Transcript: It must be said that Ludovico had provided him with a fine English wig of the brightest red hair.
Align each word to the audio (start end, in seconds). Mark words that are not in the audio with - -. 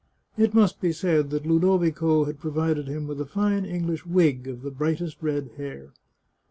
It 0.35 0.55
must 0.55 0.81
be 0.81 0.91
said 0.93 1.29
that 1.29 1.45
Ludovico 1.45 2.23
had 2.23 2.39
provided 2.39 2.87
him 2.87 3.05
with 3.05 3.21
a 3.21 3.25
fine 3.27 3.65
English 3.65 4.03
wig 4.03 4.47
of 4.47 4.63
the 4.63 4.71
brightest 4.71 5.17
red 5.21 5.51
hair. 5.57 5.91